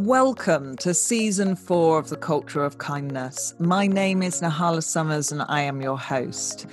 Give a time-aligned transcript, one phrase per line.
[0.00, 3.54] Welcome to season four of The Culture of Kindness.
[3.58, 6.66] My name is Nahla Summers and I am your host.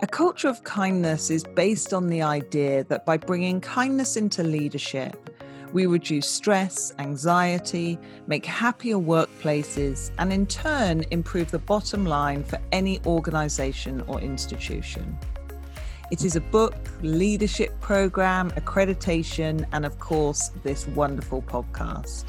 [0.00, 5.38] A culture of kindness is based on the idea that by bringing kindness into leadership,
[5.74, 12.58] we reduce stress, anxiety, make happier workplaces, and in turn improve the bottom line for
[12.72, 15.18] any organization or institution.
[16.10, 22.24] It is a book, leadership program, accreditation, and of course, this wonderful podcast.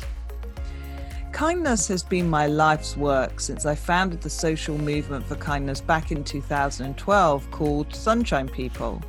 [1.33, 6.11] Kindness has been my life's work since I founded the social movement for kindness back
[6.11, 9.01] in 2012 called Sunshine People.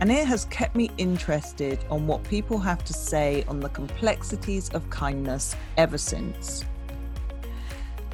[0.00, 4.68] And it has kept me interested on what people have to say on the complexities
[4.74, 6.62] of kindness ever since.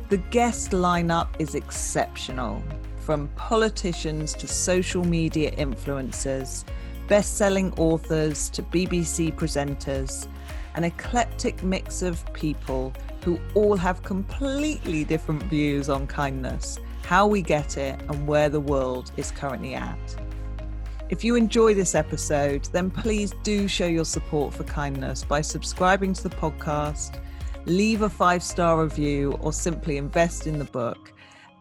[0.09, 2.63] The guest lineup is exceptional,
[3.01, 6.63] from politicians to social media influencers,
[7.09, 10.29] best selling authors to BBC presenters,
[10.77, 12.93] an eclectic mix of people
[13.25, 18.61] who all have completely different views on kindness, how we get it, and where the
[18.61, 19.98] world is currently at.
[21.09, 26.15] If you enjoy this episode, then please do show your support for kindness by subscribing
[26.15, 27.20] to the podcast,
[27.67, 31.12] leave a five star review, or simply invest in the book,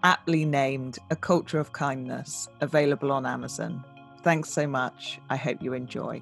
[0.03, 3.83] aptly named A Culture of Kindness, available on Amazon.
[4.23, 5.19] Thanks so much.
[5.29, 6.21] I hope you enjoy.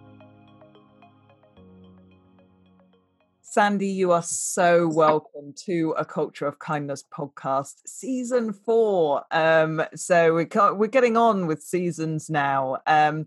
[3.51, 9.23] Sandy, you are so welcome to a Culture of Kindness podcast, season four.
[9.31, 12.77] Um, so we're we're getting on with seasons now.
[12.85, 13.25] Um,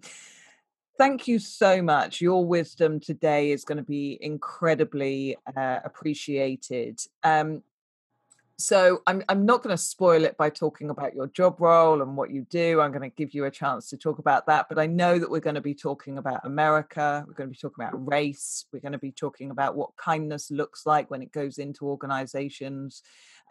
[0.97, 2.21] thank you so much.
[2.21, 7.01] Your wisdom today is going to be incredibly uh, appreciated.
[7.25, 7.65] Um,
[8.63, 12.17] so I'm I'm not going to spoil it by talking about your job role and
[12.17, 12.81] what you do.
[12.81, 15.31] I'm going to give you a chance to talk about that, but I know that
[15.31, 18.81] we're going to be talking about America, we're going to be talking about race, we're
[18.81, 23.03] going to be talking about what kindness looks like when it goes into organizations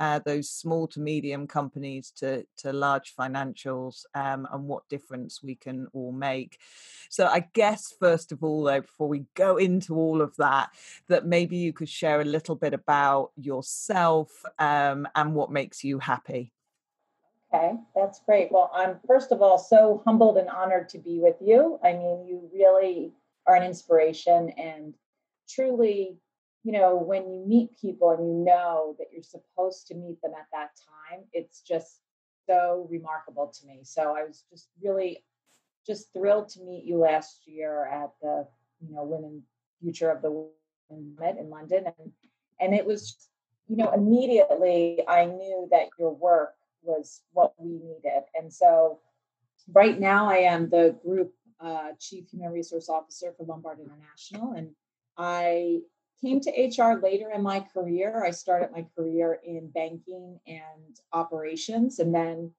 [0.01, 5.53] uh, those small to medium companies to, to large financials um, and what difference we
[5.53, 6.57] can all make.
[7.11, 10.71] So, I guess, first of all, though, before we go into all of that,
[11.07, 15.99] that maybe you could share a little bit about yourself um, and what makes you
[15.99, 16.51] happy.
[17.53, 18.51] Okay, that's great.
[18.51, 21.79] Well, I'm first of all so humbled and honored to be with you.
[21.83, 23.11] I mean, you really
[23.45, 24.95] are an inspiration and
[25.47, 26.17] truly
[26.63, 30.33] you know, when you meet people and you know that you're supposed to meet them
[30.37, 30.71] at that
[31.11, 31.99] time, it's just
[32.47, 33.79] so remarkable to me.
[33.83, 35.23] So I was just really
[35.85, 38.47] just thrilled to meet you last year at the,
[38.79, 39.41] you know, Women
[39.81, 40.47] Future of the
[40.89, 41.85] Women in London.
[41.85, 42.11] And
[42.59, 43.29] and it was,
[43.67, 48.23] you know, immediately I knew that your work was what we needed.
[48.39, 48.99] And so
[49.73, 54.53] right now I am the group uh, chief human resource officer for Lombard International.
[54.53, 54.71] And
[55.17, 55.81] I
[56.21, 58.23] came to HR later in my career.
[58.23, 62.51] I started my career in banking and operations, and then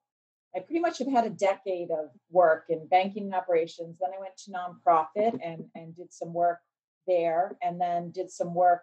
[0.54, 3.96] I pretty much have had a decade of work in banking and operations.
[4.00, 6.58] Then I went to nonprofit and, and did some work
[7.06, 8.82] there, and then did some work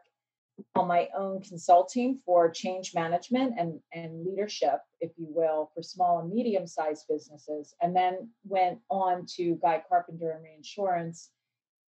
[0.75, 6.19] on my own consulting for change management and, and leadership, if you will, for small
[6.19, 7.75] and medium sized businesses.
[7.81, 11.29] And then went on to Guy Carpenter and Reinsurance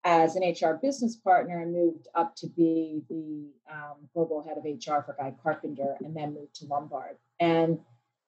[0.07, 4.63] as an HR business partner and moved up to be the um, global head of
[4.63, 7.17] HR for Guy Carpenter and then moved to Lombard.
[7.41, 7.79] And,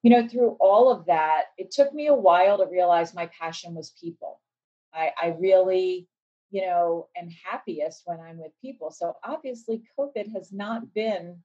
[0.02, 3.74] you know, through all of that, it took me a while to realize my passion
[3.74, 4.42] was people.
[4.92, 6.06] I, I really,
[6.50, 8.90] you know, am happiest when I'm with people.
[8.90, 11.38] So obviously, COVID has not been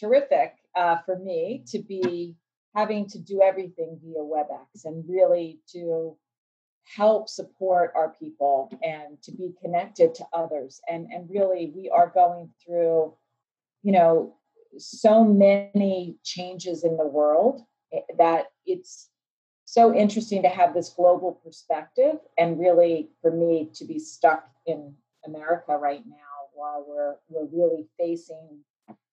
[0.00, 2.36] terrific uh, for me to be
[2.74, 6.16] having to do everything via WebEx and really to
[6.84, 10.80] help support our people and to be connected to others.
[10.88, 13.14] And and really we are going through
[13.82, 14.34] you know
[14.78, 17.62] so many changes in the world
[17.92, 19.10] eh, that it's
[19.64, 24.94] so interesting to have this global perspective and really for me to be stuck in
[25.26, 28.58] america right now while we're we're really facing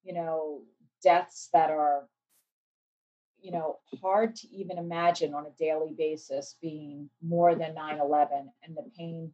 [0.03, 0.61] you know
[1.03, 2.07] deaths that are
[3.41, 8.77] you know hard to even imagine on a daily basis being more than 9-11 and
[8.77, 9.31] the pain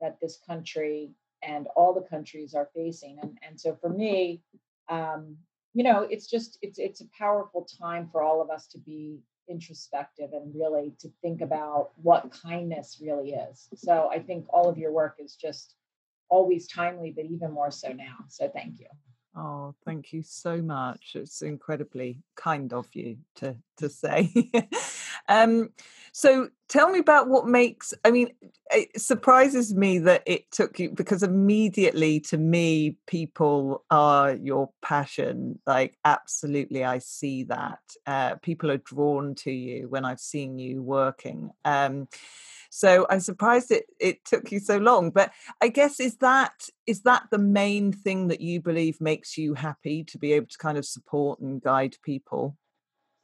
[0.00, 1.10] that this country
[1.42, 3.18] and all the countries are facing.
[3.22, 4.42] And and so for me
[4.88, 5.36] um,
[5.74, 9.20] you know it's just it's it's a powerful time for all of us to be
[9.48, 13.68] introspective and really to think about what kindness really is.
[13.74, 15.74] So i think all of your work is just
[16.28, 18.16] always timely but even more so now.
[18.28, 18.86] So thank you
[19.36, 21.12] Oh, thank you so much.
[21.14, 24.50] It's incredibly kind of you to to say.
[25.28, 25.68] Um,
[26.12, 28.30] so tell me about what makes, I mean,
[28.72, 35.60] it surprises me that it took you because immediately to me, people are your passion.
[35.68, 37.78] Like, absolutely, I see that.
[38.06, 41.50] Uh, people are drawn to you when I've seen you working.
[41.64, 42.08] Um,
[42.70, 45.10] so I'm surprised it, it took you so long.
[45.10, 49.54] But I guess is that is that the main thing that you believe makes you
[49.54, 52.56] happy to be able to kind of support and guide people?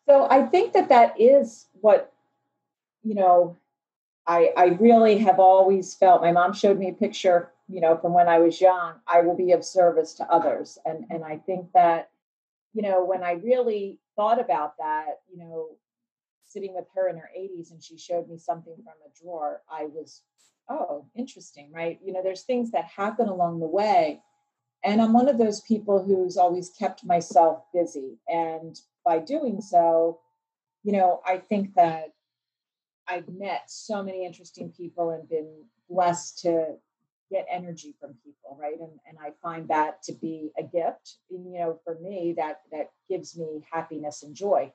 [0.08, 2.12] So I think that that is what
[3.02, 3.56] you know.
[4.26, 6.22] I I really have always felt.
[6.22, 8.94] My mom showed me a picture, you know, from when I was young.
[9.06, 12.10] I will be of service to others, and and I think that
[12.75, 15.69] you know when I really thought about that, you know,
[16.46, 19.84] sitting with her in her 80s and she showed me something from a drawer, I
[19.84, 20.22] was,
[20.69, 21.98] oh, interesting, right?
[22.04, 24.22] You know, there's things that happen along the way.
[24.84, 28.19] And I'm one of those people who's always kept myself busy.
[28.28, 30.20] And by doing so,
[30.84, 32.12] you know, I think that
[33.08, 36.76] I've met so many interesting people and been blessed to
[37.31, 38.78] get energy from people, right?
[38.78, 41.16] And and I find that to be a gift.
[41.28, 44.72] You know, for me, that that gives me happiness and joy.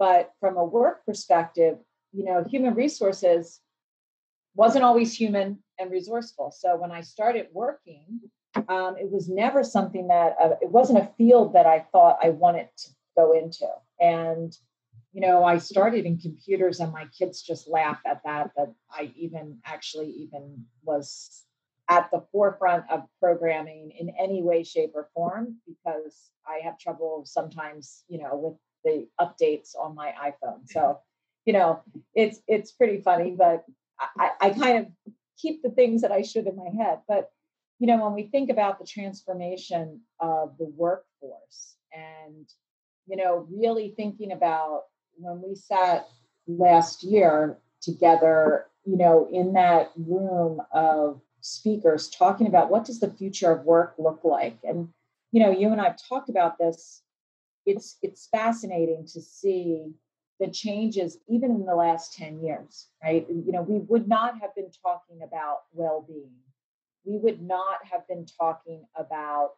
[0.00, 1.78] But from a work perspective,
[2.12, 3.60] you know, human resources
[4.56, 6.50] wasn't always human and resourceful.
[6.50, 8.20] So when I started working,
[8.68, 12.30] um, it was never something that uh, it wasn't a field that I thought I
[12.30, 13.68] wanted to go into.
[14.00, 14.56] And
[15.12, 18.50] you know, I started in computers, and my kids just laugh at that.
[18.56, 21.44] That I even actually even was
[21.88, 27.24] at the forefront of programming in any way, shape, or form because I have trouble
[27.26, 28.54] sometimes, you know, with
[28.84, 30.66] the updates on my iPhone.
[30.66, 30.98] So,
[31.44, 31.82] you know,
[32.14, 33.64] it's it's pretty funny, but
[34.18, 37.00] I, I kind of keep the things that I should in my head.
[37.08, 37.30] But
[37.78, 42.46] you know, when we think about the transformation of the workforce and
[43.06, 44.82] you know, really thinking about
[45.16, 46.06] when we sat
[46.46, 53.10] last year together, you know, in that room of speakers talking about what does the
[53.10, 54.88] future of work look like and
[55.32, 57.02] you know you and i've talked about this
[57.66, 59.92] it's it's fascinating to see
[60.38, 63.26] the changes even in the last 10 years right?
[63.28, 66.32] You know we would not have been talking about well-being.
[67.04, 69.54] We would not have been talking about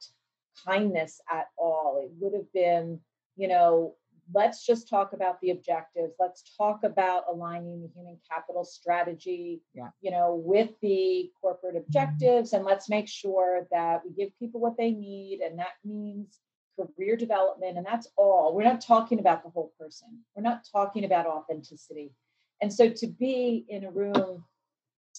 [0.66, 2.00] kindness at all.
[2.04, 3.00] It would have been
[3.36, 3.94] you know
[4.34, 6.14] let's just talk about the objectives.
[6.18, 9.88] Let's talk about aligning the human capital strategy yeah.
[10.00, 11.84] you know with the corporate mm-hmm.
[11.86, 16.38] objectives and let's make sure that we give people what they need and that means
[16.76, 18.54] career development, and that's all.
[18.54, 20.08] We're not talking about the whole person.
[20.34, 22.12] We're not talking about authenticity.
[22.60, 24.44] And so to be in a room,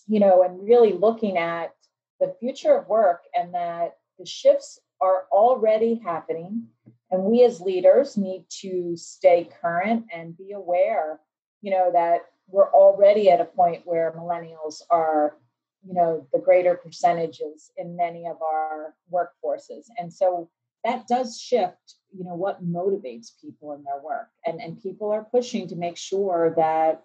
[0.07, 1.73] you know, and really looking at
[2.19, 6.67] the future of work and that the shifts are already happening,
[7.11, 11.19] and we as leaders need to stay current and be aware,
[11.61, 15.37] you know, that we're already at a point where millennials are
[15.85, 20.49] you know the greater percentages in many of our workforces and so
[20.83, 24.29] that does shift you know what motivates people in their work.
[24.45, 27.03] And and people are pushing to make sure that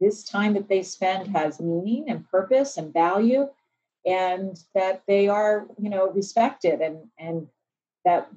[0.00, 3.48] this time that they spend has meaning and purpose and value
[4.06, 7.46] and that they are you know respected and and
[8.04, 8.28] that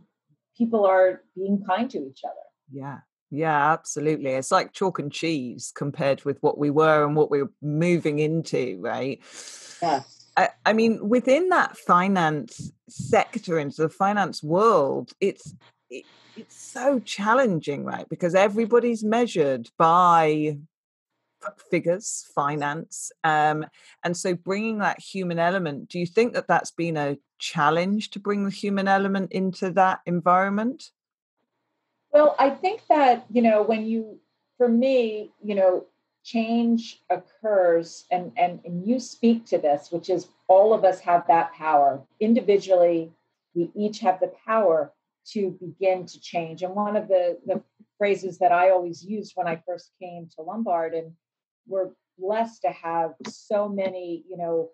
[0.57, 2.35] people are being kind to each other.
[2.71, 2.99] Yeah.
[3.31, 4.31] Yeah absolutely.
[4.31, 8.19] It's like chalk and cheese compared with what we were and what we we're moving
[8.19, 9.19] into right?
[9.81, 10.03] Yeah
[10.35, 15.53] I, I mean, within that finance sector, into the finance world, it's
[15.89, 18.07] it, it's so challenging, right?
[18.09, 20.57] Because everybody's measured by
[21.69, 23.65] figures, finance, um,
[24.03, 25.89] and so bringing that human element.
[25.89, 29.99] Do you think that that's been a challenge to bring the human element into that
[30.05, 30.91] environment?
[32.11, 34.19] Well, I think that you know when you,
[34.57, 35.85] for me, you know,
[36.23, 41.27] change occurs and, and and you speak to this which is all of us have
[41.27, 42.01] that power.
[42.19, 43.11] Individually
[43.53, 44.91] we each have the power
[45.25, 46.63] to begin to change.
[46.63, 47.61] And one of the the
[47.97, 51.11] phrases that i always used when i first came to lombard and
[51.67, 54.69] we're blessed to have so many you know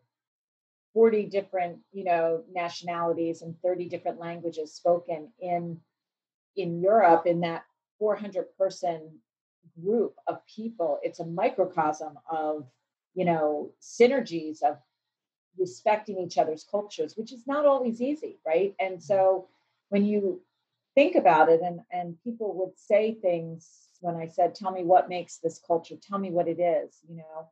[0.93, 5.79] 40 different you know nationalities and 30 different languages spoken in
[6.55, 7.63] in europe in that
[7.99, 9.19] 400 person
[9.81, 12.65] group of people it's a microcosm of
[13.13, 14.77] you know synergies of
[15.57, 18.75] respecting each other's cultures which is not always easy right?
[18.79, 19.01] And mm-hmm.
[19.01, 19.47] so
[19.89, 20.41] when you
[20.95, 25.09] think about it and and people would say things when i said tell me what
[25.09, 27.47] makes this culture tell me what it is you know?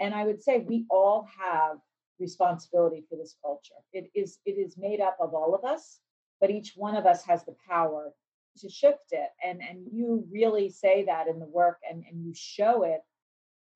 [0.00, 1.78] And i would say we all have
[2.20, 3.74] responsibility for this culture.
[3.92, 6.00] It is it is made up of all of us
[6.40, 8.12] but each one of us has the power
[8.58, 12.32] to shift it and and you really say that in the work and and you
[12.34, 13.00] show it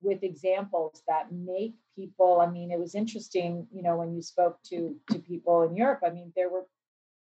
[0.01, 4.57] with examples that make people i mean it was interesting you know when you spoke
[4.63, 6.65] to to people in europe i mean there were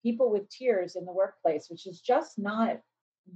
[0.03, 2.81] people with tears in the workplace which is just not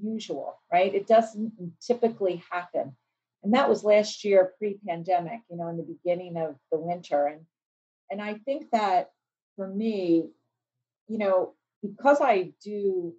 [0.01, 0.95] usual right?
[0.95, 2.97] It doesn't typically happen.
[3.43, 7.27] And that was last year pre-pandemic you know in the beginning of the winter.
[7.27, 7.41] And
[8.11, 9.11] and i think that
[9.57, 10.29] for me
[11.09, 13.15] you know because i do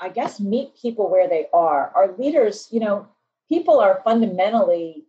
[0.00, 1.92] i guess meet people where they are.
[1.94, 3.08] Our leaders you know
[3.48, 5.04] people are fundamentally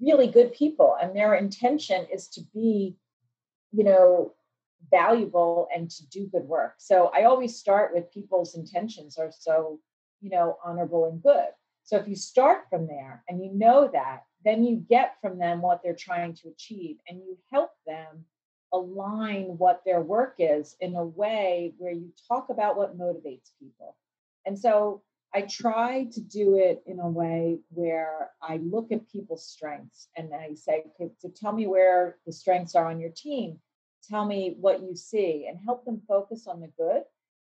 [0.00, 2.96] really good people and their intention is to be
[3.72, 4.34] you know
[4.90, 6.74] valuable and to do good work.
[6.78, 9.80] So i always start with people's intentions are so
[10.20, 11.48] you know honorable and good.
[11.84, 15.62] So if you start from there and you know that then you get from them
[15.62, 18.24] what they're trying to achieve and you help them
[18.74, 23.96] align what their work is in a way where you talk about what motivates people
[24.46, 25.02] and so
[25.34, 30.32] I try to do it in a way where I look at people's strengths and
[30.32, 33.58] I say, okay, so tell me where the strengths are on your team.
[34.08, 37.02] Tell me what you see and help them focus on the good.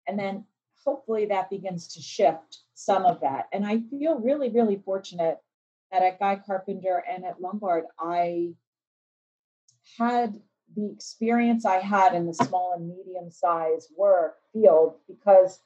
[0.06, 0.44] And then
[0.84, 3.48] hopefully that begins to shift some of that.
[3.54, 5.38] And I feel really, really fortunate
[5.90, 8.50] that at Guy Carpenter and at Lombard, I
[9.98, 10.38] had
[10.76, 15.60] the experience I had in the small and medium sized work field because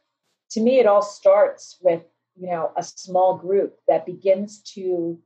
[0.50, 2.02] to me it all starts with
[2.36, 5.18] you know a small group that begins to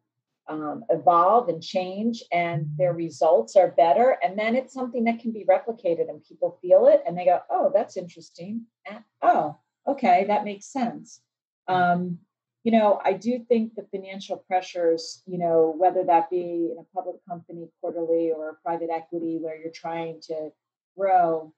[0.48, 5.32] um, evolve and change and their results are better and then it's something that can
[5.32, 8.62] be replicated and people feel it and they go oh that's interesting.
[8.86, 9.56] And, oh
[9.86, 11.20] okay that makes sense.
[11.68, 12.18] Um,
[12.66, 16.94] you know i do think the financial pressures you know whether that be in a
[16.94, 20.50] public company quarterly or private equity where you're trying to
[20.98, 21.52] grow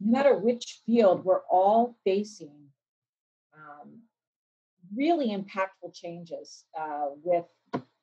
[0.00, 2.64] no matter which field we're all facing
[3.56, 4.00] um,
[4.94, 7.44] really impactful changes uh, with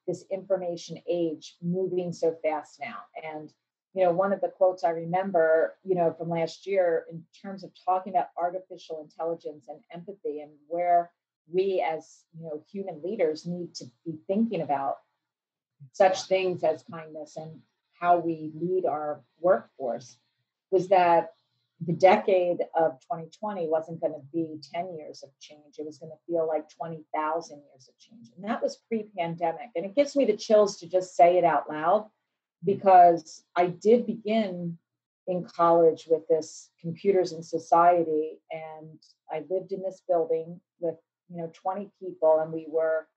[0.07, 2.97] this information age moving so fast now.
[3.23, 3.51] And,
[3.93, 7.63] you know, one of the quotes I remember, you know, from last year in terms
[7.63, 11.11] of talking about artificial intelligence and empathy and where
[11.53, 14.97] we as, you know, human leaders need to be thinking about
[15.93, 17.59] such things as kindness and
[17.99, 20.17] how we lead our workforce
[20.71, 21.33] was that
[21.85, 25.79] the decade of 2020 wasn't going to be 10 years of change.
[25.79, 28.29] It was going to feel like 20,000 years of change.
[28.35, 29.69] And that was pre pandemic.
[29.75, 32.07] And it gives me the chills to just say it out loud
[32.63, 34.77] because I did begin
[35.27, 38.39] in college with this computers and society.
[38.51, 38.99] And
[39.31, 40.95] I lived in this building with,
[41.31, 43.07] you know, 20 people, and we were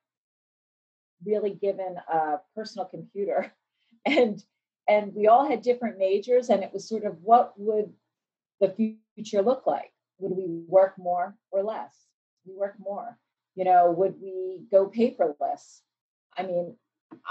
[1.25, 3.51] really given a personal computer.
[4.07, 4.43] And
[4.87, 7.91] and we all had different majors and it was sort of what would
[8.59, 9.91] the future look like?
[10.19, 11.95] Would we work more or less?
[12.45, 13.17] We work more.
[13.55, 15.81] You know, would we go paperless?
[16.37, 16.75] I mean,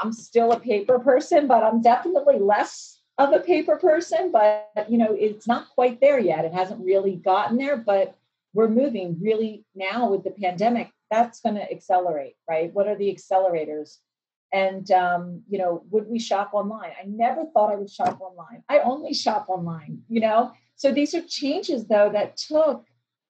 [0.03, 4.33] I'm still a paper person, but I'm definitely less of a paper person.
[4.33, 6.45] But, you know, it's not quite there yet.
[6.45, 8.17] It hasn't really gotten there, but
[8.55, 10.91] we're moving really now with the pandemic.
[11.11, 12.73] That's going to accelerate, right?
[12.73, 13.99] What are the accelerators?
[14.53, 16.93] And, um, you know, would we shop online?
[17.01, 18.63] I never thought I would shop online.
[18.69, 20.53] I only shop online, you know?
[20.77, 22.85] So these are changes, though, that took,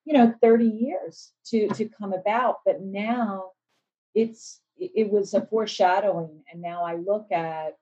[0.04, 2.56] you know, 30 years to, to come about.
[2.66, 3.52] But now
[4.14, 6.42] it's, it was a foreshadowing.
[6.52, 7.74] And now I look at,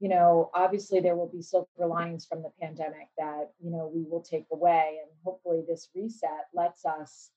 [0.00, 4.04] you know, obviously there will be silver linings from the pandemic that, you know, we
[4.08, 4.98] will take away.
[5.02, 7.30] And hopefully this reset lets us,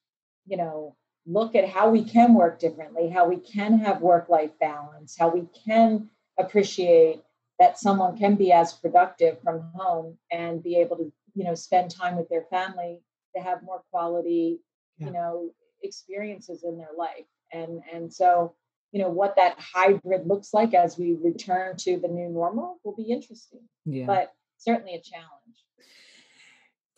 [0.45, 4.51] you know, look at how we can work differently, how we can have work life
[4.59, 7.21] balance, how we can appreciate
[7.59, 11.91] that someone can be as productive from home and be able to you know spend
[11.91, 13.01] time with their family
[13.35, 14.59] to have more quality
[14.97, 15.07] yeah.
[15.07, 15.51] you know
[15.83, 18.55] experiences in their life and and so
[18.91, 22.95] you know what that hybrid looks like as we return to the new normal will
[22.95, 24.05] be interesting yeah.
[24.05, 25.27] but certainly a challenge.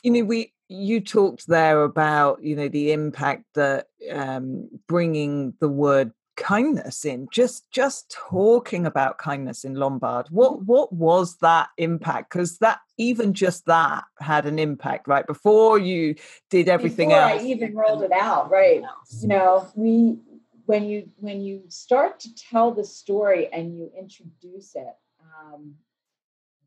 [0.03, 5.69] You know we you talked there about you know the impact that um, bringing the
[5.69, 12.31] word kindness in just just talking about kindness in lombard what what was that impact?
[12.31, 15.27] Because that even just that had an impact right?
[15.27, 16.15] Before you
[16.50, 18.81] did everything before else i even rolled it out right
[19.21, 20.17] you know we
[20.65, 25.75] when you when you start to tell the story and you introduce it um,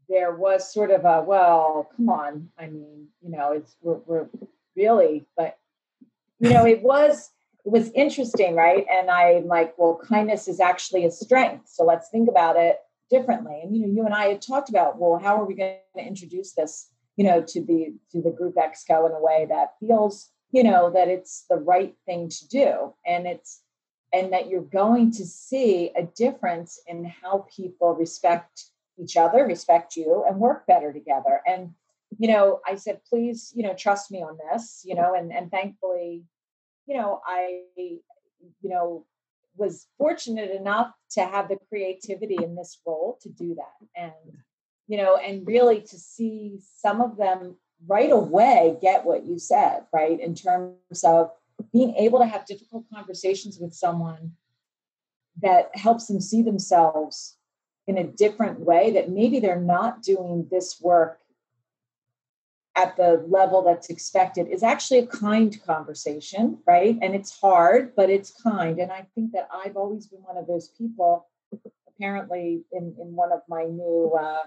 [0.08, 4.28] there was sort of a well come on i mean you know it's we're, we're
[4.76, 5.58] really but
[6.40, 7.30] you know it was
[7.64, 8.84] it was interesting, right?
[8.90, 11.68] And I'm like, well, kindness is actually a strength.
[11.68, 12.76] So let's think about it
[13.10, 13.60] differently.
[13.62, 16.02] And you know, you and I had talked about, well, how are we going to
[16.06, 20.30] introduce this, you know, to the to the group exco in a way that feels,
[20.52, 22.94] you know, that it's the right thing to do.
[23.06, 23.62] And it's
[24.14, 28.66] and that you're going to see a difference in how people respect
[28.96, 31.40] each other, respect you, and work better together.
[31.46, 31.74] And
[32.18, 35.50] you know, I said, please, you know, trust me on this, you know, and and
[35.50, 36.22] thankfully,
[36.86, 38.00] you know, I, you
[38.62, 39.04] know,
[39.56, 43.86] was fortunate enough to have the creativity in this role to do that.
[43.96, 44.38] And,
[44.86, 47.56] you know, and really to see some of them
[47.86, 50.18] right away get what you said, right?
[50.18, 51.30] In terms of
[51.72, 54.32] being able to have difficult conversations with someone
[55.42, 57.36] that helps them see themselves
[57.86, 61.20] in a different way that maybe they're not doing this work
[62.76, 66.98] at the level that's expected is actually a kind conversation, right?
[67.00, 68.78] And it's hard, but it's kind.
[68.78, 71.28] And I think that I've always been one of those people.
[71.88, 74.42] Apparently, in, in one of my new uh,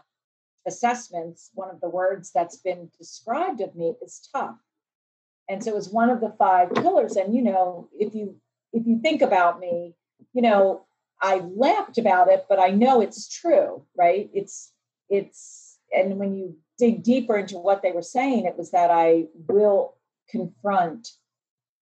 [0.65, 4.57] assessments, one of the words that's been described of me is tough.
[5.49, 7.15] And so it's one of the five pillars.
[7.15, 8.35] And you know, if you
[8.73, 9.95] if you think about me,
[10.33, 10.85] you know,
[11.21, 14.29] I laughed about it, but I know it's true, right?
[14.33, 14.71] It's
[15.09, 19.25] it's and when you dig deeper into what they were saying, it was that I
[19.47, 19.95] will
[20.29, 21.09] confront,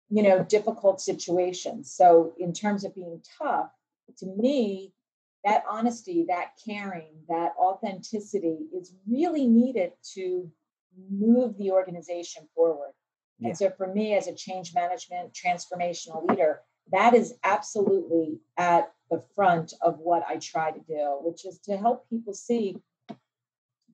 [0.08, 1.92] you know, difficult situations.
[1.92, 3.70] So in terms of being tough,
[4.18, 4.92] to me,
[5.44, 10.50] that honesty, that caring, that authenticity is really needed to
[11.10, 12.92] move the organization forward.
[13.40, 13.48] Yeah.
[13.48, 16.60] And so for me as a change management transformational leader,
[16.92, 21.76] that is absolutely at the front of what I try to do, which is to
[21.76, 22.76] help people see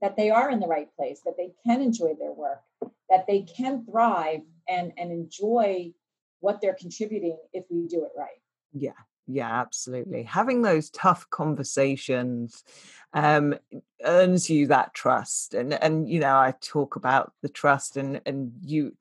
[0.01, 2.61] that they are in the right place, that they can enjoy their work,
[3.09, 5.93] that they can thrive and, and enjoy
[6.41, 8.41] what they're contributing if we do it right.
[8.73, 8.93] Yeah,
[9.27, 10.23] yeah, absolutely.
[10.23, 12.63] Having those tough conversations
[13.13, 13.55] um,
[14.05, 18.53] earns you that trust, and and you know I talk about the trust, and and
[18.63, 18.95] you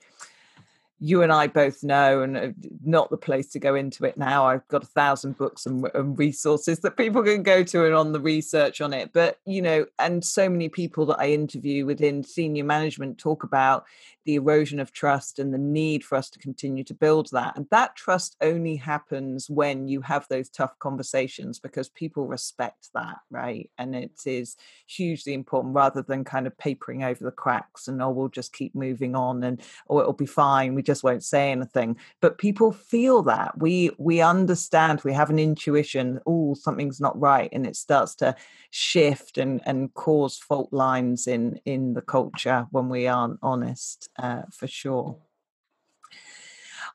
[0.99, 2.47] you and I both know, and uh,
[2.83, 4.45] not the place to go into it now.
[4.45, 8.13] I've got a thousand books and, and, resources that people can go to and on
[8.13, 9.11] the research on it.
[9.11, 13.85] But, you know, and so many people that I interview within senior management talk about
[14.25, 17.55] the erosion of trust and the need for us to continue to build that.
[17.55, 23.17] And that trust only happens when you have those tough conversations because people respect that,
[23.29, 23.69] right?
[23.77, 28.09] And it is hugely important rather than kind of papering over the cracks and, oh,
[28.09, 30.73] we'll just keep moving on and, oh, it'll be fine.
[30.73, 31.97] We just won't say anything.
[32.21, 33.57] But people feel that.
[33.57, 37.49] We, we understand, we have an intuition, oh, something's not right.
[37.51, 38.35] And it starts to
[38.69, 44.43] shift and, and cause fault lines in, in the culture when we aren't honest uh,
[44.51, 45.17] for sure.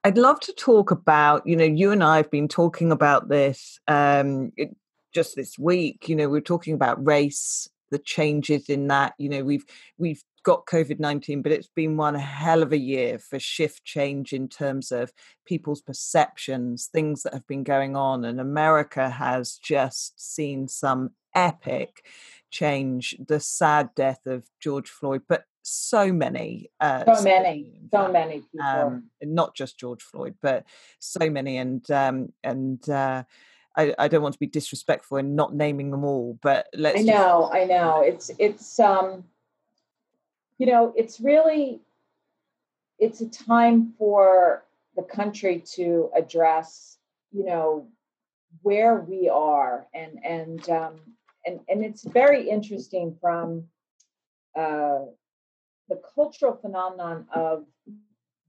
[0.03, 3.79] I'd love to talk about, you know, you and I have been talking about this
[3.87, 4.75] um, it,
[5.13, 6.09] just this week.
[6.09, 9.13] You know, we're talking about race, the changes in that.
[9.19, 9.65] You know, we've
[9.99, 14.33] we've got COVID nineteen, but it's been one hell of a year for shift change
[14.33, 15.13] in terms of
[15.47, 22.05] people's perceptions, things that have been going on, and America has just seen some epic
[22.51, 23.17] change.
[23.27, 28.67] The sad death of George Floyd, but so many uh, so many so many people
[28.67, 30.65] um, not just george floyd but
[30.99, 33.23] so many and um and uh
[33.77, 37.03] I, I don't want to be disrespectful in not naming them all but let's i
[37.03, 37.55] know just...
[37.55, 39.25] i know it's it's um
[40.61, 41.81] you know it's really
[42.99, 44.63] it's a time for
[44.95, 46.99] the country to address
[47.33, 47.89] you know
[48.61, 50.97] where we are and and um
[51.47, 53.65] and and it's very interesting from
[54.55, 54.99] uh
[55.89, 57.65] the cultural phenomenon of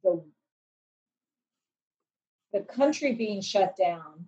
[0.03, 0.21] the
[2.51, 4.25] the country being shut down,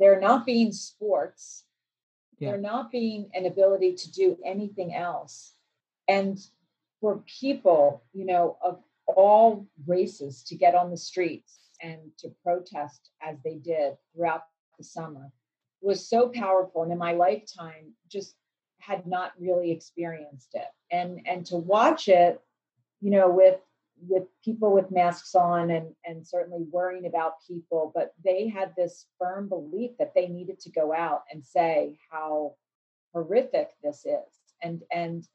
[0.00, 1.62] there not being sports,
[2.40, 2.50] yeah.
[2.50, 5.54] there not being an ability to do anything else,
[6.08, 6.38] and
[7.04, 13.10] for people, you know, of all races to get on the streets and to protest
[13.20, 14.44] as they did throughout
[14.78, 15.30] the summer
[15.82, 16.82] was so powerful.
[16.82, 18.36] And in my lifetime just
[18.78, 20.68] had not really experienced it.
[20.90, 22.40] And and to watch it
[23.02, 23.60] you know with
[24.08, 29.06] with people with masks on and and certainly worrying about people but they had this
[29.18, 32.54] firm belief that they needed to go out and say how
[33.12, 34.32] horrific this is.
[34.62, 35.28] And and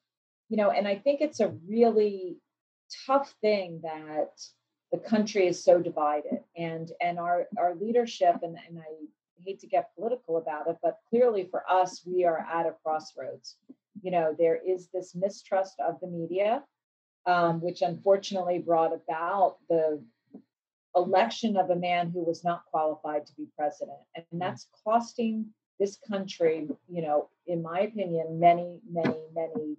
[0.49, 2.38] you know and i think it's a really
[3.05, 4.31] tough thing that
[4.91, 9.05] the country is so divided and and our our leadership and and i
[9.45, 13.57] hate to get political about it, but clearly for us, we are at a crossroads.
[14.01, 16.63] You know, there is this mistrust of the media,
[17.25, 20.01] um, which unfortunately brought about the
[20.95, 23.97] election of a man who was not qualified to be president.
[24.15, 24.39] And mm.
[24.39, 25.47] that's costing
[25.79, 29.77] this country, you know, in my opinion, many, many, many,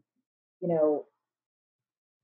[0.61, 1.07] you know,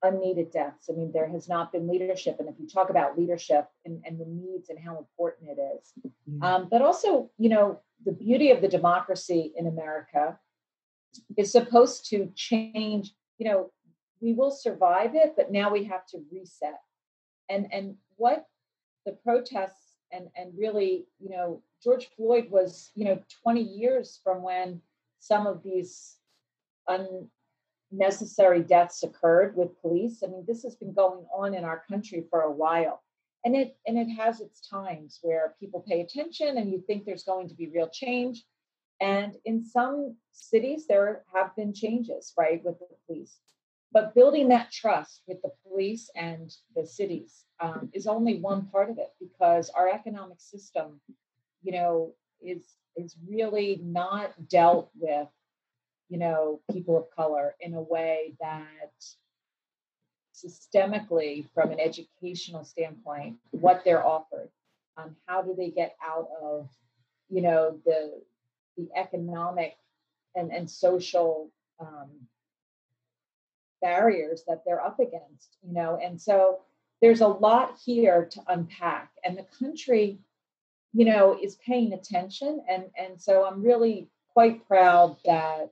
[0.03, 0.89] unneeded deaths.
[0.91, 2.37] I mean, there has not been leadership.
[2.39, 5.93] And if you talk about leadership and, and the needs and how important it is,
[6.43, 10.39] um, but also, you know, the beauty of the democracy in America
[11.37, 13.71] is supposed to change, you know,
[14.21, 16.81] we will survive it, but now we have to reset.
[17.49, 18.47] And and what
[19.05, 24.43] the protests and and really, you know, George Floyd was, you know, 20 years from
[24.43, 24.81] when
[25.21, 26.17] some of these
[27.93, 30.23] unnecessary deaths occurred with police.
[30.23, 33.03] I mean, this has been going on in our country for a while.
[33.45, 37.23] And it and it has its times where people pay attention and you think there's
[37.23, 38.45] going to be real change.
[39.01, 43.39] And in some cities, there have been changes, right, with the police.
[43.93, 48.91] But building that trust with the police and the cities um, is only one part
[48.91, 51.01] of it because our economic system,
[51.63, 55.29] you know, is is really not dealt with,
[56.09, 58.93] you know, people of color in a way that
[60.35, 64.51] systemically, from an educational standpoint, what they're offered,
[64.97, 66.69] um, how do they get out of,
[67.31, 68.23] you know, the
[68.77, 69.77] the economic
[70.35, 72.11] and and social um,
[73.81, 76.61] barriers that they're up against, you know, and so
[77.03, 80.19] there's a lot here to unpack, and the country,
[80.95, 85.71] you know, is paying attention, and and so I'm really quite proud that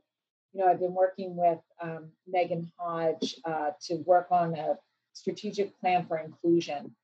[0.54, 4.76] you know I've been working with um, Megan Hodge uh, to work on a
[5.12, 6.94] strategic plan for inclusion.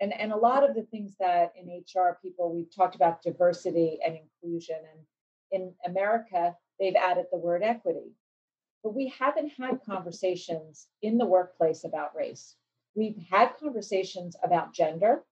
[0.00, 3.98] And, and a lot of the things that in HR people, we've talked about diversity
[4.04, 4.76] and inclusion.
[4.92, 8.12] And in America, they've added the word equity.
[8.84, 12.54] But we haven't had conversations in the workplace about race.
[12.94, 15.24] We've had conversations about gender.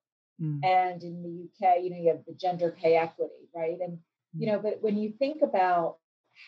[0.42, 0.64] Mm.
[0.64, 3.78] And in the UK, you know, you have the gender pay equity, right?
[3.80, 3.98] And,
[4.36, 4.52] you mm.
[4.52, 5.96] know, but when you think about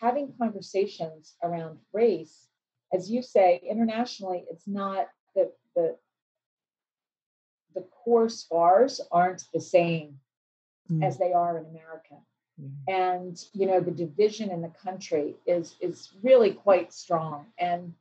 [0.01, 2.47] having conversations around race,
[2.93, 5.95] as you say, internationally, it's not the the
[7.75, 10.19] the core scars aren't the same
[10.91, 11.03] mm.
[11.03, 12.15] as they are in America.
[12.61, 12.71] Mm.
[12.87, 17.47] And you know, the division in the country is is really quite strong.
[17.57, 17.93] And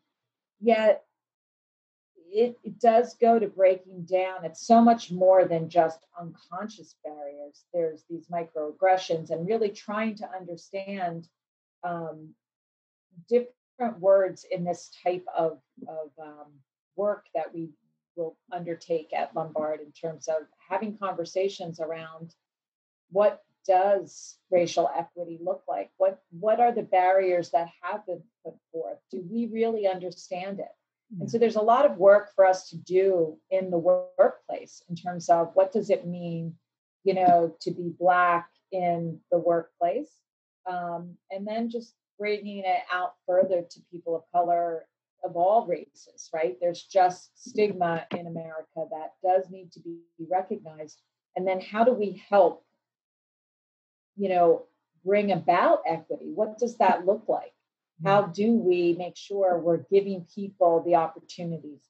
[0.60, 1.04] yet
[2.30, 4.44] it, it does go to breaking down.
[4.44, 7.64] It's so much more than just unconscious barriers.
[7.72, 11.28] There's these microaggressions and really trying to understand
[11.84, 12.30] um,
[13.28, 16.52] different words in this type of, of um,
[16.96, 17.70] work that we
[18.16, 22.34] will undertake at Lombard in terms of having conversations around
[23.10, 25.90] what does racial equity look like?
[25.98, 28.98] What what are the barriers that have been put forth?
[29.10, 30.72] Do we really understand it?
[31.20, 34.96] And so there's a lot of work for us to do in the workplace in
[34.96, 36.54] terms of what does it mean,
[37.02, 40.10] you know, to be black in the workplace,
[40.68, 44.86] um, and then just bringing it out further to people of color
[45.24, 46.56] of all races, right?
[46.60, 49.98] There's just stigma in America that does need to be
[50.30, 51.00] recognized.
[51.36, 52.64] And then how do we help,
[54.16, 54.66] you know,
[55.04, 56.30] bring about equity?
[56.34, 57.52] What does that look like?
[58.04, 58.34] How mm.
[58.34, 61.80] do we make sure we're giving people the opportunities?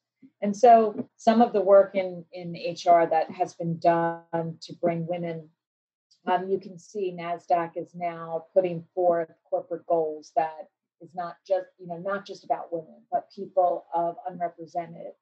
[0.40, 5.06] And so some of the work in, in HR that has been done to bring
[5.06, 5.48] women,
[6.26, 10.68] um, you can see NASDAQ is now putting forth corporate goals that
[11.00, 15.12] is not just you know not just about women but people of unrepresented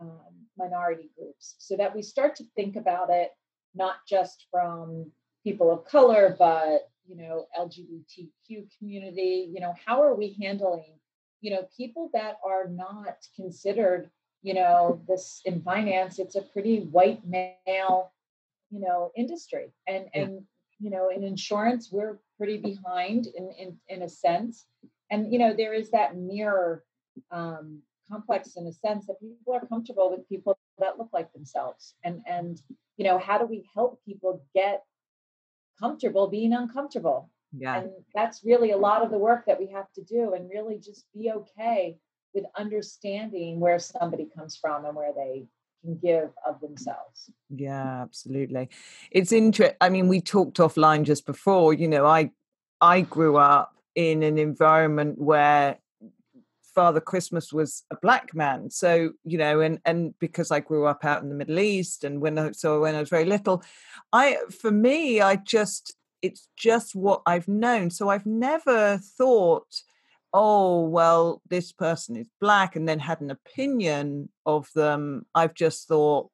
[0.00, 1.54] um, minority groups.
[1.58, 3.30] So that we start to think about it
[3.74, 5.10] not just from
[5.44, 9.48] people of color but you know lgbtq community.
[9.52, 10.98] You know how are we handling
[11.40, 14.10] you know people that are not considered
[14.42, 16.18] you know this in finance?
[16.18, 18.12] It's a pretty white male
[18.72, 19.72] you know industry.
[19.86, 20.42] And and
[20.80, 24.66] you know in insurance we're pretty behind in in, in a sense.
[25.10, 26.82] And you know there is that mirror
[27.30, 31.94] um, complex in a sense that people are comfortable with people that look like themselves.
[32.02, 32.60] And and
[32.96, 34.82] you know how do we help people get
[35.78, 37.30] comfortable being uncomfortable?
[37.56, 37.80] Yeah.
[37.80, 40.78] And that's really a lot of the work that we have to do and really
[40.78, 41.98] just be okay
[42.34, 45.44] with understanding where somebody comes from and where they
[45.82, 48.68] can give of themselves yeah absolutely
[49.10, 52.30] it's interesting i mean we talked offline just before you know i
[52.80, 55.78] i grew up in an environment where
[56.74, 58.70] Father Christmas was a black man.
[58.70, 62.20] So, you know, and and because I grew up out in the Middle East and
[62.20, 63.62] when I, so when I was very little,
[64.12, 67.90] I for me, I just it's just what I've known.
[67.90, 69.82] So I've never thought,
[70.34, 75.26] oh, well, this person is black and then had an opinion of them.
[75.34, 76.30] I've just thought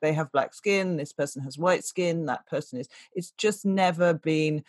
[0.00, 4.14] they have black skin, this person has white skin, that person is it's just never
[4.14, 4.64] been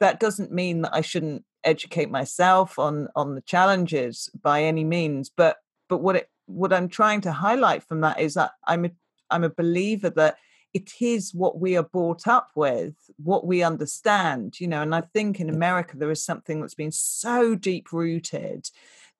[0.00, 5.30] that doesn't mean that I shouldn't educate myself on on the challenges by any means
[5.36, 5.56] but
[5.88, 8.90] but what it what I'm trying to highlight from that is that I'm a
[9.30, 10.36] I'm a believer that
[10.74, 14.82] it is what we are brought up with, what we understand, you know.
[14.82, 18.68] And I think in America there is something that's been so deep rooted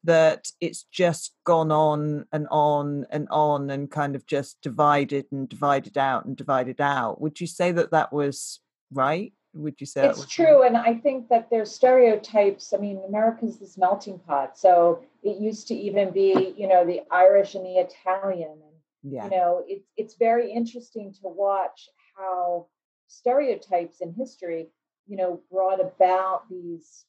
[0.04, 5.48] that it's just gone on and on and on and kind of just divided and
[5.48, 7.20] divided out and divided out.
[7.20, 8.60] Would you say that that was
[8.92, 9.32] right?
[9.54, 10.60] Would you say it's true?
[10.62, 10.68] Right?
[10.68, 12.72] And I think that there's stereotypes.
[12.72, 14.56] I mean, America's this melting pot.
[14.56, 18.58] So it used to even be, you know, the Irish and the Italian.
[19.02, 19.24] Yeah.
[19.24, 22.66] you know, it's it's very interesting to watch how
[23.06, 24.68] stereotypes in history,
[25.06, 27.04] you know, brought about these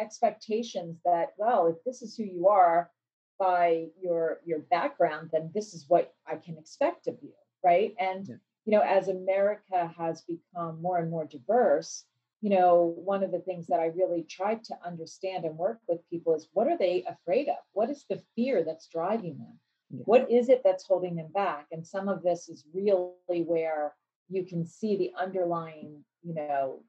[0.00, 2.90] expectations that well if this is who you are
[3.38, 7.32] by your your background then this is what i can expect of you
[7.64, 8.34] right and yeah.
[8.64, 12.04] you know as america has become more and more diverse
[12.40, 16.08] you know one of the things that i really tried to understand and work with
[16.10, 19.58] people is what are they afraid of what is the fear that's driving them
[19.92, 20.02] yeah.
[20.04, 21.66] what is it that's holding them back?
[21.72, 23.94] And some of this is really where
[24.28, 26.82] you can see the underlying you know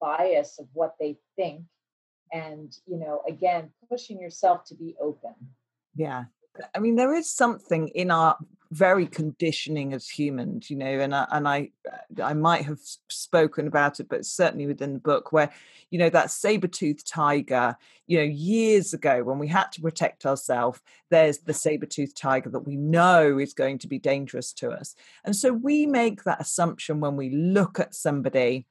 [0.00, 1.62] bias of what they think
[2.32, 5.34] and you know again pushing yourself to be open.
[5.94, 6.24] Yeah.
[6.74, 8.36] I mean there is something in our
[8.70, 11.70] very conditioning as humans you know and I, and I
[12.22, 12.78] I might have
[13.08, 15.50] spoken about it but certainly within the book where
[15.90, 20.80] you know that saber-toothed tiger you know years ago when we had to protect ourselves
[21.10, 24.94] there's the saber-toothed tiger that we know is going to be dangerous to us.
[25.24, 28.66] And so we make that assumption when we look at somebody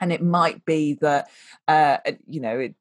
[0.00, 1.28] and it might be that
[1.68, 2.74] uh, you know it,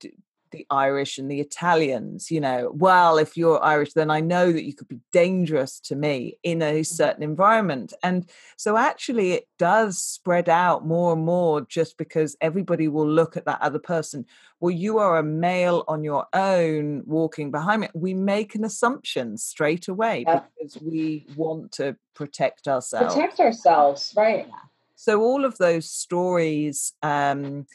[0.51, 4.63] the Irish and the Italians, you know, well, if you're Irish, then I know that
[4.63, 6.83] you could be dangerous to me in a mm-hmm.
[6.83, 7.93] certain environment.
[8.03, 13.37] And so actually, it does spread out more and more just because everybody will look
[13.37, 14.25] at that other person.
[14.59, 17.87] Well, you are a male on your own walking behind me.
[17.93, 20.41] We make an assumption straight away yeah.
[20.59, 23.15] because we want to protect ourselves.
[23.15, 24.47] Protect ourselves, right.
[24.95, 27.65] So all of those stories um,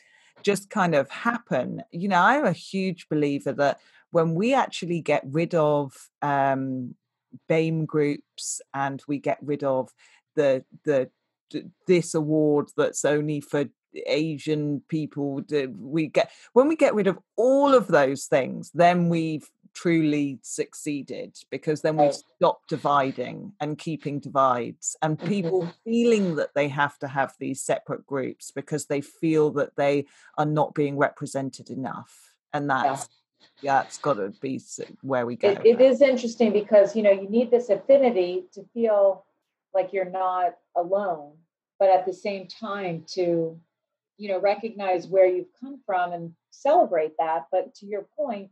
[0.43, 1.83] just kind of happen.
[1.91, 6.95] You know, I'm a huge believer that when we actually get rid of um,
[7.49, 9.91] BAME groups and we get rid of
[10.35, 11.11] the the
[11.87, 13.67] this award that's only for
[14.07, 15.43] Asian people.
[15.79, 21.37] We get when we get rid of all of those things, then we've truly succeeded
[21.51, 25.71] because then we stop dividing and keeping divides and people mm-hmm.
[25.85, 30.07] feeling that they have to have these separate groups because they feel that they
[30.39, 33.11] are not being represented enough and that's
[33.61, 34.59] yeah, yeah it's got to be
[35.03, 38.65] where we go it, it is interesting because you know you need this affinity to
[38.73, 39.27] feel
[39.75, 41.35] like you're not alone
[41.79, 43.61] but at the same time to
[44.17, 48.49] you know recognize where you've come from and celebrate that but to your point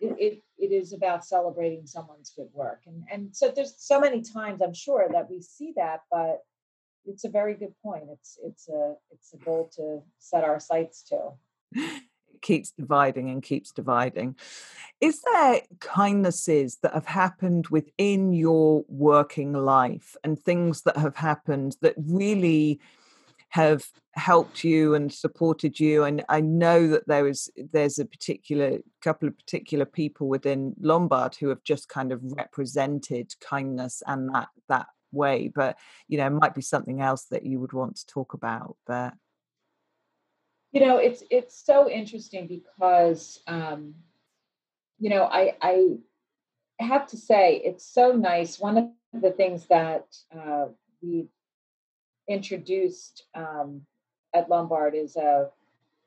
[0.00, 2.82] it, it, it is about celebrating someone's good work.
[2.86, 6.40] And, and so there's so many times I'm sure that we see that, but
[7.04, 8.04] it's a very good point.
[8.10, 11.32] It's, it's a, it's a goal to set our sights to.
[11.72, 14.36] It keeps dividing and keeps dividing.
[15.00, 21.76] Is there kindnesses that have happened within your working life and things that have happened
[21.80, 22.80] that really
[23.50, 28.78] have helped you and supported you and i know that there is there's a particular
[29.02, 34.48] couple of particular people within lombard who have just kind of represented kindness and that
[34.68, 35.76] that way but
[36.08, 39.12] you know it might be something else that you would want to talk about but
[40.72, 43.94] you know it's it's so interesting because um
[44.98, 45.96] you know i i
[46.78, 48.58] have to say it's so nice.
[48.58, 50.06] One of the things that
[50.36, 50.66] uh,
[51.02, 51.28] we
[52.28, 53.82] introduced um,
[54.34, 55.50] at Lombard is a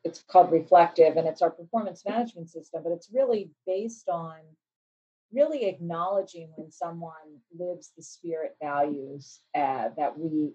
[0.03, 4.38] it's called reflective and it's our performance management system but it's really based on
[5.32, 7.13] really acknowledging when someone
[7.58, 10.51] lives the spirit values uh, that we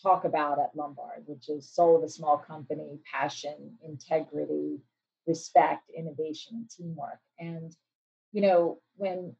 [0.00, 4.80] talk about at lombard which is soul of a small company passion integrity
[5.26, 7.20] respect innovation and teamwork.
[7.38, 7.74] And
[8.32, 9.34] you know when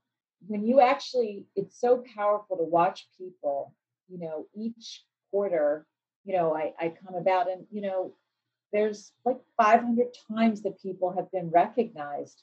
[0.47, 3.75] when you actually it's so powerful to watch people
[4.09, 5.87] you know each quarter,
[6.25, 8.15] you know, I, I come about and, you know,
[8.73, 12.43] there's like 500 times that people have been recognized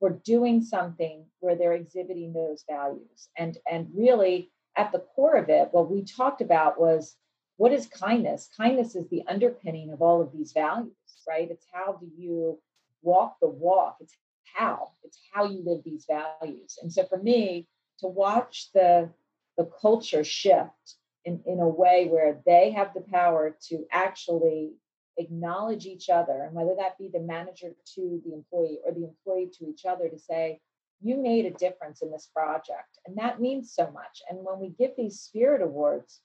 [0.00, 3.28] for doing something where they're exhibiting those values.
[3.36, 7.16] And, and really at the core of it, what we talked about was
[7.56, 8.48] what is kindness?
[8.56, 10.92] Kindness is the underpinning of all of these values,
[11.28, 11.50] right?
[11.50, 12.58] It's how do you
[13.02, 13.96] walk the walk?
[14.00, 14.14] It's
[14.54, 16.78] how, it's how you live these values.
[16.82, 17.66] And so for me,
[17.98, 19.10] to watch the
[19.56, 20.94] the culture shift
[21.28, 24.72] in, in a way where they have the power to actually
[25.18, 29.50] acknowledge each other and whether that be the manager to the employee or the employee
[29.58, 30.60] to each other to say
[31.00, 32.98] you made a difference in this project.
[33.06, 34.22] And that means so much.
[34.28, 36.20] And when we give these spirit awards,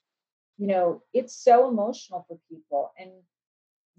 [0.58, 2.92] you know, it's so emotional for people.
[2.98, 3.12] And,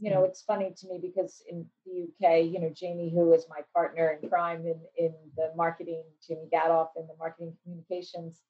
[0.01, 0.29] you know, mm.
[0.29, 4.19] it's funny to me because in the UK, you know, Jamie, who is my partner
[4.21, 8.41] in crime in, in the marketing, Jamie Gadoff in the marketing communications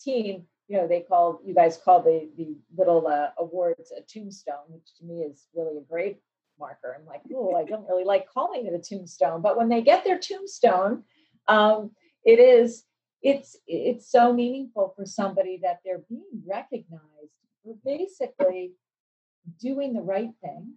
[0.00, 4.64] team, you know, they call you guys call the the little uh, awards a tombstone,
[4.68, 6.16] which to me is really a grave
[6.58, 6.96] marker.
[6.98, 10.04] I'm like, oh, I don't really like calling it a tombstone, but when they get
[10.04, 11.04] their tombstone,
[11.48, 11.90] um,
[12.24, 12.84] it is
[13.22, 18.72] it's it's so meaningful for somebody that they're being recognized for basically
[19.60, 20.74] doing the right thing,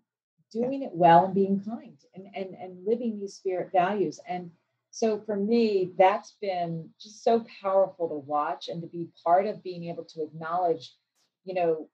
[0.51, 4.51] doing it well, and being kind, and and and living these spirit values and
[4.97, 9.61] so for me that's been just so powerful to watch and to be part of
[9.61, 10.95] being able to acknowledge
[11.45, 11.87] you know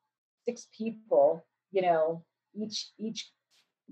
[0.46, 2.24] six people you know
[2.56, 3.30] each each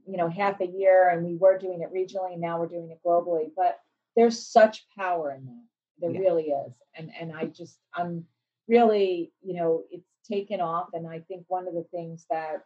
[0.05, 2.89] you know half a year and we were doing it regionally and now we're doing
[2.91, 3.49] it globally.
[3.55, 3.79] But
[4.15, 5.63] there's such power in that.
[5.99, 6.19] There yeah.
[6.19, 6.73] really is.
[6.95, 8.25] And and i just i'm
[8.67, 10.89] really you know it's taken off.
[10.93, 12.63] And i think one of the things that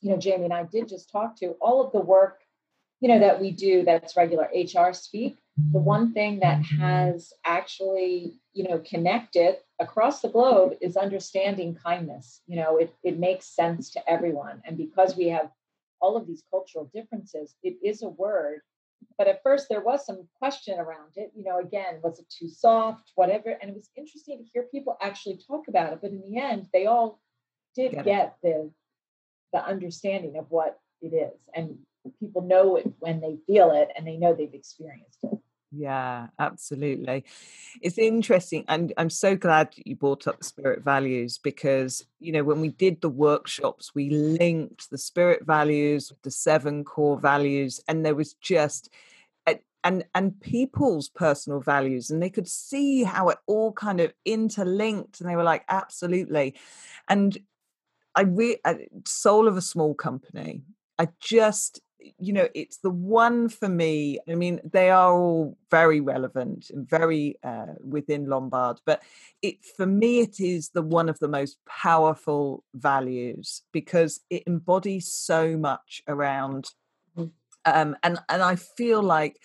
[0.00, 2.40] you know jamie and i did just talk to all of the work
[3.00, 5.38] you know that we do that's regular hr speak
[5.72, 12.42] the one thing that has actually you know connected across the globe is understanding kindness.
[12.46, 14.62] You know it, it makes sense to everyone.
[14.64, 15.50] And because we have
[16.00, 18.60] all of these cultural differences it is a word.
[19.16, 21.32] But at first there was some question around it.
[21.34, 23.10] You know again was it too soft?
[23.16, 23.50] Whatever.
[23.60, 25.98] And it was interesting to hear people actually talk about it.
[26.00, 27.20] But in the end they all
[27.74, 28.70] did get, get the
[29.52, 31.40] the understanding of what it is.
[31.52, 31.78] And
[32.20, 35.38] people know it when they feel it and they know they've experienced it
[35.70, 37.24] yeah, absolutely.
[37.82, 38.64] It's interesting.
[38.68, 42.68] And I'm so glad you brought up the spirit values because, you know, when we
[42.68, 48.14] did the workshops, we linked the spirit values with the seven core values, and there
[48.14, 48.90] was just,
[49.84, 55.20] and and people's personal values and they could see how it all kind of interlinked
[55.20, 56.54] and they were like absolutely
[57.08, 57.38] and
[58.14, 58.74] i re uh,
[59.06, 60.62] soul of a small company
[60.98, 61.80] i just
[62.18, 66.88] you know it's the one for me i mean they are all very relevant and
[66.88, 69.02] very uh, within lombard but
[69.42, 75.12] it for me it is the one of the most powerful values because it embodies
[75.12, 76.70] so much around
[77.16, 77.30] mm.
[77.64, 79.38] um, and and i feel like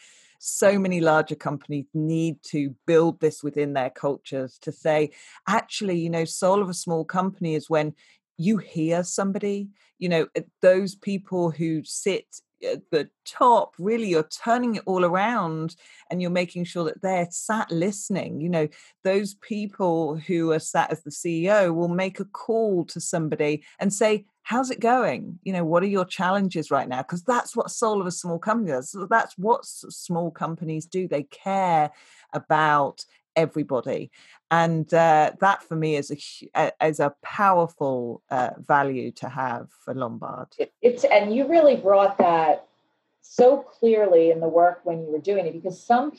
[0.45, 5.09] so many larger companies need to build this within their cultures to say
[5.47, 7.93] actually you know soul of a small company is when
[8.37, 9.69] you hear somebody
[9.99, 12.25] you know eh, those people who sit
[12.63, 15.75] at the top really you're turning it all around
[16.09, 18.67] and you're making sure that they're sat listening you know
[19.03, 23.93] those people who are sat as the ceo will make a call to somebody and
[23.93, 25.39] say how's it going?
[25.43, 27.01] You know what are your challenges right now?
[27.01, 28.95] Because that's what soul of a small company does.
[29.09, 31.07] That's what small companies do.
[31.07, 31.91] They care
[32.33, 34.11] about everybody.
[34.51, 36.11] And uh, that for me is
[36.55, 40.47] a is a powerful uh, value to have for lombard.
[40.81, 42.67] It's and you really brought that
[43.21, 46.11] so clearly in the work when you were doing it because some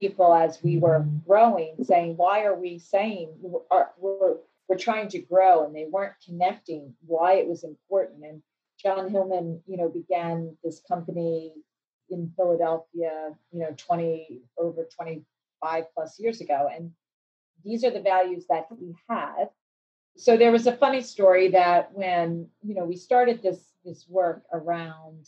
[0.00, 3.30] people as we were growing saying why are we saying
[3.70, 4.36] are, we're,
[4.68, 8.24] we're trying to grow and they weren't connecting why it was important.
[8.24, 8.42] And
[8.82, 11.52] john hillman you know began this company
[12.10, 15.22] in philadelphia you know 20 over 20
[15.60, 16.68] five plus years ago.
[16.74, 16.92] And
[17.64, 19.48] these are the values that he had.
[20.16, 24.42] So there was a funny story that when you know we started this this work
[24.52, 25.26] around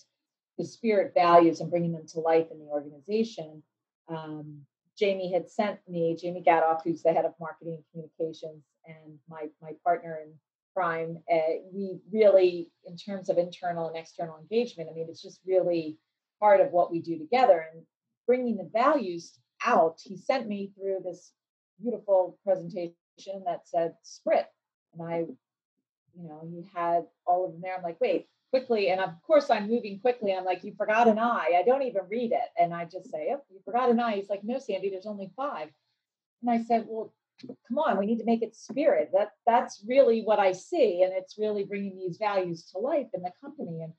[0.58, 3.62] the spirit values and bringing them to life in the organization,
[4.08, 4.62] um,
[4.98, 9.46] Jamie had sent me Jamie Gadoff, who's the head of marketing and communications, and my
[9.62, 10.32] my partner in
[10.74, 11.18] crime.
[11.32, 15.98] Uh, we really, in terms of internal and external engagement, I mean, it's just really
[16.40, 17.84] part of what we do together and
[18.26, 21.32] bringing the values out, he sent me through this
[21.80, 22.94] beautiful presentation
[23.46, 24.46] that said Sprit.
[24.92, 26.22] And I, mm-hmm.
[26.22, 27.76] you know, he had all of them there.
[27.76, 28.90] I'm like, wait, quickly.
[28.90, 30.34] And of course, I'm moving quickly.
[30.34, 31.54] I'm like, you forgot an I.
[31.58, 32.48] I don't even read it.
[32.58, 34.16] And I just say, oh, you forgot an I.
[34.16, 35.68] He's like, no, Sandy, there's only five.
[36.42, 37.12] And I said, well,
[37.68, 39.10] come on, we need to make it spirit.
[39.12, 43.22] That that's really what I see, and it's really bringing these values to life in
[43.22, 43.82] the company.
[43.82, 43.92] And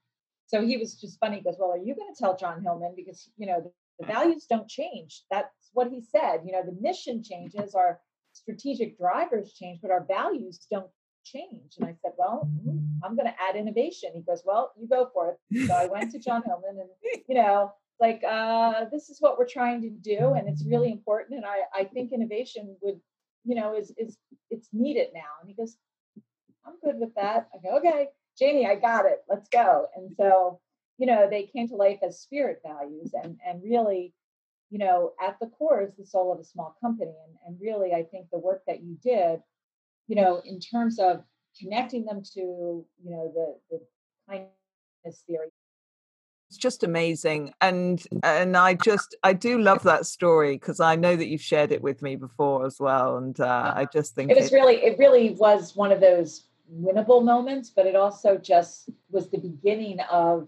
[0.48, 1.38] so he was just funny.
[1.38, 3.72] He goes, well, are you going to tell John Hillman because you know
[4.02, 5.24] the values don't change.
[5.30, 6.42] That's what he said.
[6.46, 8.00] You know, the mission changes, our
[8.34, 10.90] strategic drivers change, but our values don't
[11.24, 11.76] change.
[11.78, 14.12] And I said, Well, mm, I'm going to add innovation.
[14.16, 15.68] He goes, Well, you go for it.
[15.68, 19.48] So I went to John Hillman and, you know, like, uh, this is what we're
[19.48, 20.34] trying to do.
[20.34, 21.38] And it's really important.
[21.38, 23.00] And I, I think innovation would,
[23.46, 24.18] you know, is, is,
[24.50, 25.22] it's needed now.
[25.40, 25.78] And he goes,
[26.66, 27.50] I'm good with that.
[27.54, 29.20] I go, okay, Jamie, I got it.
[29.30, 29.86] Let's go.
[29.96, 30.60] And so
[30.98, 34.14] you know they came to life as spirit values and and really
[34.72, 37.12] you know, at the core is the soul of a small company.
[37.28, 39.42] And, and really, I think the work that you did,
[40.08, 41.24] you know, in terms of
[41.60, 43.82] connecting them to, you know, the, the
[44.30, 45.50] kindness theory.
[46.50, 47.54] It's just amazing.
[47.62, 51.72] And and I just I do love that story because I know that you've shared
[51.72, 53.18] it with me before as well.
[53.18, 56.46] And uh, I just think it was it, really it really was one of those
[56.74, 60.48] winnable moments, but it also just was the beginning of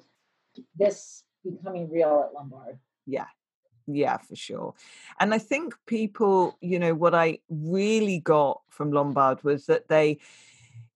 [0.75, 2.79] this becoming real at Lombard.
[3.05, 3.25] Yeah,
[3.87, 4.73] yeah for sure
[5.19, 10.17] and i think people you know what i really got from lombard was that they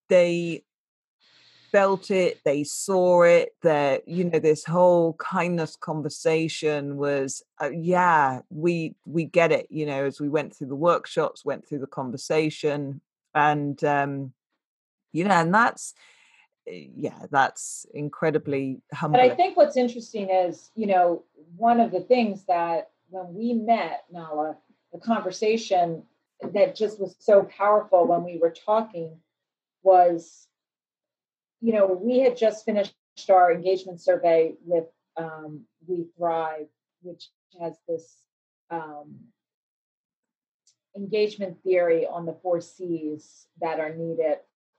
[0.07, 0.63] they
[1.71, 8.39] felt it they saw it that you know this whole kindness conversation was uh, yeah
[8.49, 11.87] we we get it you know as we went through the workshops went through the
[11.87, 13.01] conversation
[13.35, 14.31] and um
[15.11, 15.93] you know and that's
[16.67, 21.23] yeah that's incredibly humble but i think what's interesting is you know
[21.55, 24.57] one of the things that when we met Nahla
[24.91, 26.03] the conversation
[26.41, 29.17] that just was so powerful when we were talking
[29.83, 30.47] was
[31.61, 32.93] you know we had just finished
[33.29, 36.67] our engagement survey with um, we thrive
[37.01, 38.21] which has this
[38.69, 39.15] um,
[40.95, 44.37] engagement theory on the four c's that are needed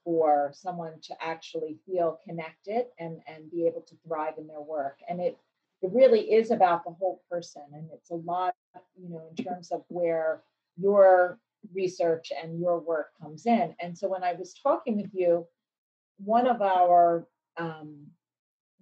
[0.08, 5.00] for someone to actually feel connected and and be able to thrive in their work.
[5.06, 5.36] And it
[5.82, 8.54] it really is about the whole person and it's a lot
[8.96, 10.42] you know in terms of where
[10.78, 11.38] your
[11.74, 13.74] research and your work comes in.
[13.82, 15.46] And so when i was talking with you
[16.16, 17.28] one of our
[17.58, 18.06] um,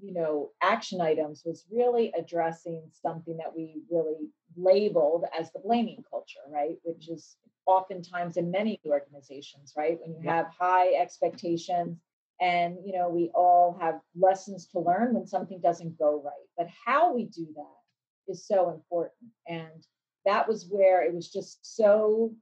[0.00, 6.04] you know action items was really addressing something that we really labeled as the blaming
[6.08, 6.76] culture right?
[6.84, 7.36] Which is
[7.66, 9.98] oftentimes in many organizations right?
[10.00, 11.98] When you have high expectations
[12.40, 16.48] and you know we all have lessons to learn when something doesn't go right.
[16.56, 19.30] But how we do that is so important.
[19.46, 19.86] And
[20.26, 22.32] that was where it was just so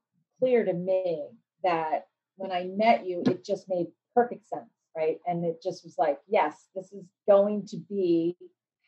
[0.41, 1.29] clear to me
[1.63, 2.07] that
[2.37, 5.19] when i met you it just made perfect sense right?
[5.27, 8.37] And it just was like yes this is going to be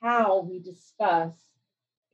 [0.03, 1.35] how we discuss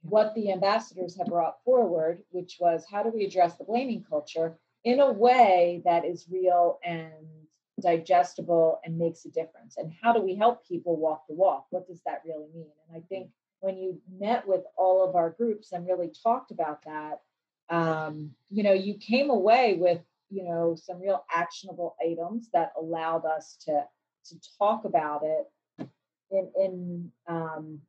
[0.02, 4.58] what the ambassadors have brought forward which was how do we address the blaming culture
[4.84, 7.12] in a way that is real and
[7.80, 9.76] digestible and makes a difference?
[9.76, 11.66] And how do we help people walk the walk?
[11.70, 12.70] What does that really mean?
[12.88, 13.30] And i think
[13.60, 17.20] when you met with all of our groups and really talked about that
[17.70, 20.00] um, you know you came away with
[20.30, 23.84] you know some real actionable items that allowed us to
[24.26, 25.88] to talk about it
[26.30, 27.80] in in um,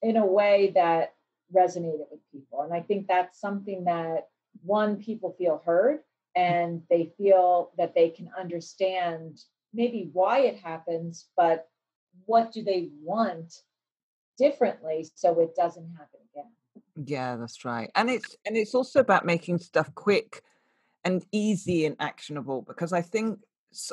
[0.00, 1.14] in a way that
[1.54, 4.28] resonated with people and i think that's something that
[4.62, 6.00] one people feel heard
[6.36, 9.40] and they feel that they can understand
[9.72, 11.68] maybe why it happens, but
[12.26, 13.52] what do they want
[14.38, 17.06] differently so it doesn't happen again.
[17.06, 17.90] Yeah, that's right.
[17.94, 20.42] And it's and it's also about making stuff quick
[21.04, 23.38] and easy and actionable because I think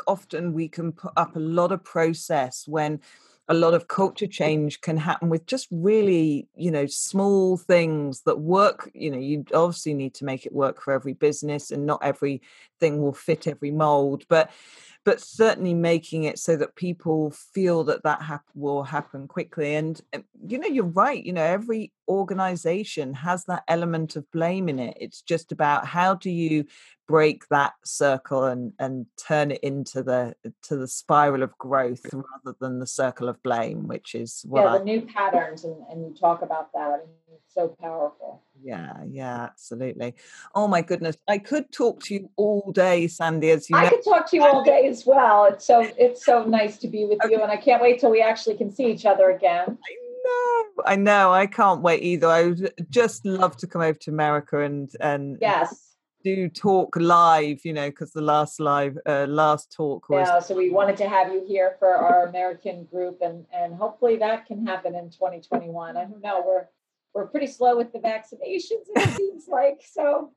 [0.07, 3.01] often we can put up a lot of process when
[3.47, 8.39] a lot of culture change can happen with just really you know small things that
[8.39, 11.99] work you know you obviously need to make it work for every business and not
[12.03, 14.51] everything will fit every mold but
[15.03, 20.01] but certainly making it so that people feel that that hap- will happen quickly and
[20.13, 24.79] um, you know you're right you know every organization has that element of blame in
[24.79, 24.97] it.
[24.99, 26.65] It's just about how do you
[27.07, 30.33] break that circle and and turn it into the
[30.63, 34.71] to the spiral of growth rather than the circle of blame which is what yeah
[34.77, 39.43] the I, new patterns and, and you talk about that it's so powerful yeah yeah
[39.43, 40.13] absolutely
[40.55, 43.89] oh my goodness i could talk to you all day sandy as you i know.
[43.89, 47.05] could talk to you all day as well it's so it's so nice to be
[47.05, 47.33] with okay.
[47.33, 50.83] you and i can't wait till we actually can see each other again I know,
[50.85, 51.31] I know.
[51.31, 52.27] I can't wait either.
[52.27, 55.91] I would just love to come over to America and and yes,
[56.23, 60.27] do talk live, you know, because the last live, uh, last talk was.
[60.27, 64.17] Yeah, so we wanted to have you here for our American group, and and hopefully
[64.17, 65.97] that can happen in 2021.
[65.97, 66.67] I don't know, we're
[67.13, 68.85] we're pretty slow with the vaccinations.
[68.95, 70.31] It seems like so.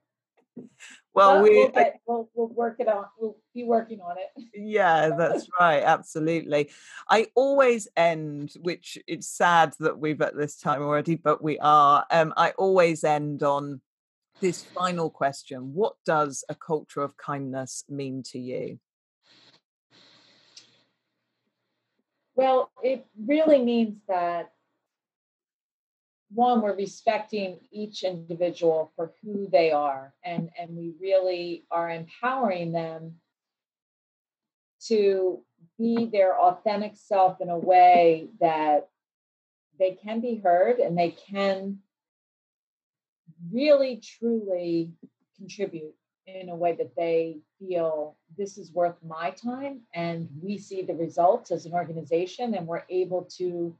[1.14, 3.05] Well, we we'll, get, we'll, we'll work it on.
[3.18, 4.45] We'll be working on it.
[4.55, 5.83] Yeah, that's right.
[5.83, 6.70] Absolutely.
[7.09, 12.05] I always end, which it's sad that we've at this time already, but we are.
[12.11, 13.81] Um, I always end on
[14.41, 18.81] this final question What does a culture of kindness mean to you?
[22.35, 24.54] Well, it really means that
[26.35, 32.72] one, we're respecting each individual for who they are, and, and we really are empowering
[32.72, 33.14] them
[34.89, 35.41] to
[35.78, 38.89] be their authentic self in a way that
[39.78, 41.78] they can be heard and they can
[43.53, 44.93] really truly
[45.37, 45.95] contribute
[46.26, 50.95] in a way that they feel this is worth my time and we see the
[50.95, 53.74] results as an organization and we're able to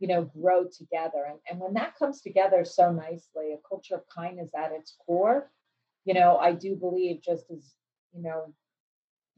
[0.00, 4.02] you know grow together and, and when that comes together so nicely a culture of
[4.08, 5.50] kindness at its core
[6.04, 7.74] you know i do believe just as
[8.12, 8.52] you know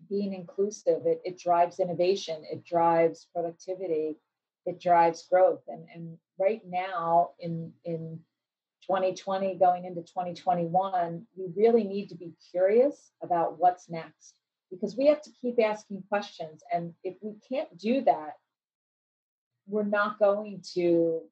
[0.09, 4.17] being inclusive it, it drives innovation it drives productivity
[4.65, 8.19] it drives growth and and right now in in
[8.87, 14.35] 2020 going into 2021 we really need to be curious about what's next
[14.71, 18.35] because we have to keep asking questions and if we can't do that
[19.73, 21.23] we're not going to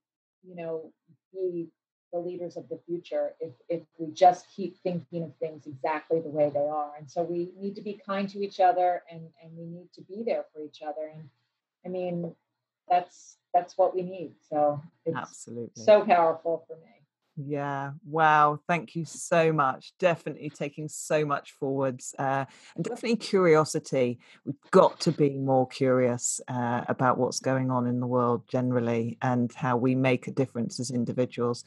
[0.42, 0.92] you know
[1.32, 1.68] be
[2.12, 6.28] the leaders of the future if, if we just keep thinking of things exactly the
[6.28, 6.90] way they are.
[6.98, 10.02] And so we need to be kind to each other and and we need to
[10.02, 11.12] be there for each other.
[11.14, 11.28] And
[11.84, 12.34] i mean
[12.88, 14.32] that's that's what we need.
[14.48, 15.84] So it's absolutely.
[15.84, 16.99] so powerful for me
[17.46, 18.60] yeah, wow.
[18.66, 19.92] Thank you so much.
[19.98, 24.18] Definitely taking so much forwards uh, and definitely curiosity.
[24.44, 29.18] We've got to be more curious uh, about what's going on in the world generally
[29.22, 31.64] and how we make a difference as individuals.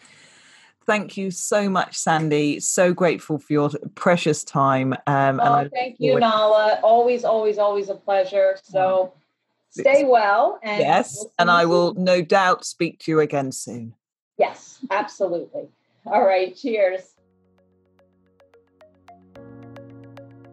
[0.86, 2.59] Thank you so much, Sandy.
[2.59, 4.93] So grateful for your precious time.
[5.07, 6.82] Um, oh, and thank you, Nahla.
[6.84, 8.57] Always, always, always a pleasure.
[8.63, 9.13] So
[9.69, 10.59] stay well.
[10.61, 13.93] And yes, we'll and I will no doubt speak to you again soon.
[14.38, 15.70] Yes, absolutely.
[16.06, 17.14] All right, cheers.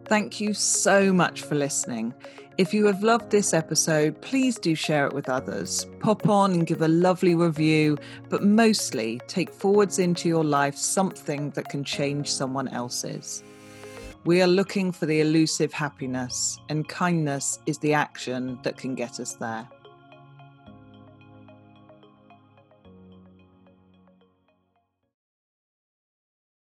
[0.05, 2.13] Thank you so much for listening.
[2.57, 5.87] If you have loved this episode, please do share it with others.
[5.99, 7.97] Pop on and give a lovely review,
[8.29, 13.41] but mostly take forwards into your life something that can change someone else's.
[14.25, 19.19] We are looking for the elusive happiness, and kindness is the action that can get
[19.19, 19.67] us there.